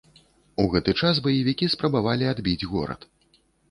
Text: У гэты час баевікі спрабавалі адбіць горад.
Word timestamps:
У 0.63 0.65
гэты 0.71 0.95
час 1.03 1.21
баевікі 1.29 1.71
спрабавалі 1.77 2.25
адбіць 2.35 2.61
горад. 2.75 3.11